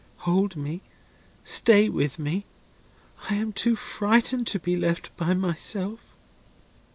Hold 0.25 0.55
me! 0.55 0.81
Stay 1.43 1.87
with 1.87 2.17
me! 2.17 2.47
I 3.29 3.35
am 3.35 3.53
too 3.53 3.75
frightened 3.75 4.47
to 4.47 4.57
be 4.57 4.75
left 4.75 5.15
by 5.15 5.35
myself." 5.35 5.99